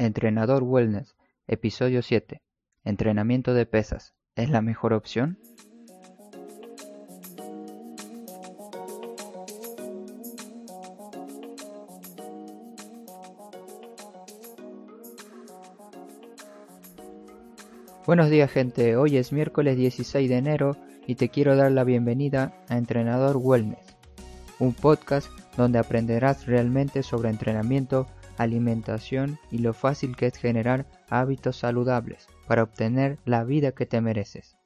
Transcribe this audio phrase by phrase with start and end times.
[0.00, 1.16] Entrenador Wellness,
[1.48, 2.40] episodio 7.
[2.84, 5.40] Entrenamiento de pesas, ¿es la mejor opción?
[18.06, 20.76] Buenos días gente, hoy es miércoles 16 de enero
[21.08, 23.96] y te quiero dar la bienvenida a Entrenador Wellness,
[24.60, 28.06] un podcast donde aprenderás realmente sobre entrenamiento
[28.38, 34.00] alimentación y lo fácil que es generar hábitos saludables para obtener la vida que te
[34.00, 34.56] mereces.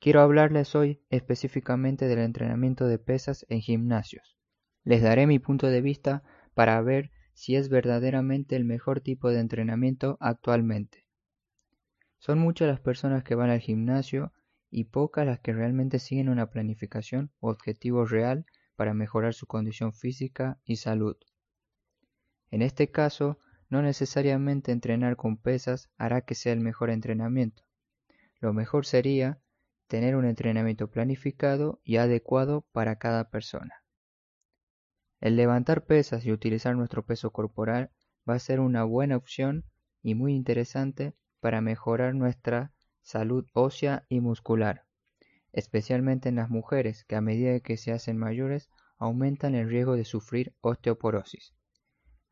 [0.00, 4.36] Quiero hablarles hoy específicamente del entrenamiento de pesas en gimnasios.
[4.82, 6.22] Les daré mi punto de vista
[6.52, 11.06] para ver si es verdaderamente el mejor tipo de entrenamiento actualmente.
[12.18, 14.32] Son muchas las personas que van al gimnasio
[14.70, 18.44] y pocas las que realmente siguen una planificación o objetivo real
[18.76, 21.16] para mejorar su condición física y salud.
[22.54, 27.64] En este caso, no necesariamente entrenar con pesas hará que sea el mejor entrenamiento.
[28.38, 29.40] Lo mejor sería
[29.88, 33.82] tener un entrenamiento planificado y adecuado para cada persona.
[35.20, 37.90] El levantar pesas y utilizar nuestro peso corporal
[38.30, 39.64] va a ser una buena opción
[40.00, 44.86] y muy interesante para mejorar nuestra salud ósea y muscular,
[45.52, 50.04] especialmente en las mujeres que a medida que se hacen mayores aumentan el riesgo de
[50.04, 51.52] sufrir osteoporosis.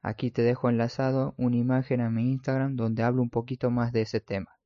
[0.02, 4.02] Aquí te dejo enlazado una imagen a mi Instagram donde hablo un poquito más de
[4.02, 4.58] ese tema.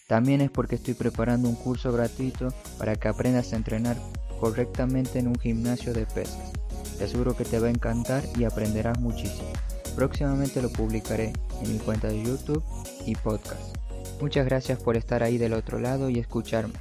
[0.07, 2.47] También es porque estoy preparando un curso gratuito
[2.79, 3.95] para que aprendas a entrenar
[4.39, 6.51] correctamente en un gimnasio de pesas.
[6.97, 9.49] Te aseguro que te va a encantar y aprenderás muchísimo.
[9.95, 11.31] Próximamente lo publicaré
[11.61, 12.63] en mi cuenta de YouTube
[13.05, 13.77] y podcast.
[14.19, 16.79] Muchas gracias por estar ahí del otro lado y escucharme.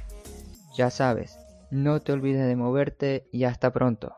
[0.75, 1.37] Ya sabes,
[1.71, 4.15] no te olvides de moverte y hasta pronto.